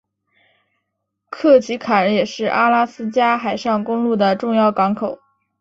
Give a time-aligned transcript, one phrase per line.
[1.29, 5.19] 克奇坎也是阿拉斯加海上公路的重要港口。